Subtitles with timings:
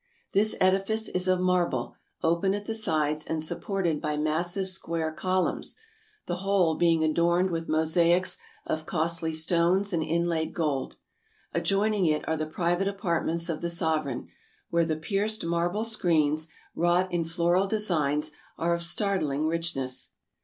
[0.31, 1.93] This edifice is of marble,
[2.23, 5.77] open at the sides, and supported by massive square columns,
[6.25, 10.95] the whole being adorned with mosaics of costly stones and inlaid gold.
[11.53, 14.27] Adjoining it are the private apartments of the sovereign,
[14.71, 20.09] where the pierced marble screens, wrought in floral designs, are of startling richness.